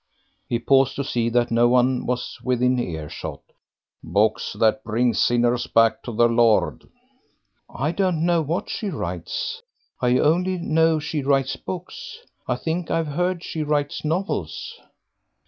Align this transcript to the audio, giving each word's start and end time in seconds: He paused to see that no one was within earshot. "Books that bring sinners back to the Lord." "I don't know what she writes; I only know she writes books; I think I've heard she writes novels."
He 0.49 0.57
paused 0.57 0.95
to 0.95 1.03
see 1.03 1.29
that 1.29 1.51
no 1.51 1.67
one 1.69 2.07
was 2.07 2.39
within 2.43 2.79
earshot. 2.79 3.41
"Books 4.03 4.53
that 4.53 4.83
bring 4.83 5.13
sinners 5.13 5.67
back 5.67 6.01
to 6.01 6.11
the 6.11 6.27
Lord." 6.27 6.89
"I 7.69 7.91
don't 7.91 8.25
know 8.25 8.41
what 8.41 8.67
she 8.67 8.89
writes; 8.89 9.61
I 10.01 10.17
only 10.17 10.57
know 10.57 10.97
she 10.97 11.21
writes 11.21 11.55
books; 11.55 12.17
I 12.47 12.55
think 12.55 12.89
I've 12.89 13.09
heard 13.09 13.43
she 13.43 13.61
writes 13.61 14.03
novels." 14.03 14.79